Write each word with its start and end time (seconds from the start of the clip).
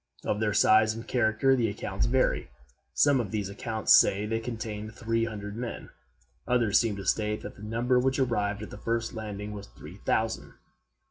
Of 0.25 0.39
their 0.39 0.51
size 0.51 0.95
and 0.95 1.07
character 1.07 1.55
the 1.55 1.67
accounts 1.69 2.07
vary. 2.07 2.49
Some 2.95 3.19
of 3.19 3.29
these 3.29 3.49
accounts 3.49 3.93
say 3.93 4.25
they 4.25 4.39
contained 4.39 4.95
three 4.95 5.25
hundred 5.25 5.55
men; 5.55 5.91
others 6.47 6.79
seem 6.79 6.95
to 6.95 7.05
state 7.05 7.43
that 7.43 7.55
the 7.55 7.61
number 7.61 7.99
which 7.99 8.17
arrived 8.17 8.63
at 8.63 8.71
the 8.71 8.79
first 8.79 9.13
landing 9.13 9.51
was 9.51 9.67
three 9.67 9.97
thousand. 9.97 10.55